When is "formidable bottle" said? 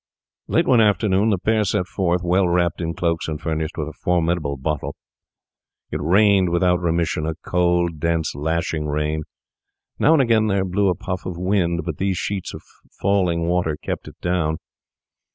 3.93-4.95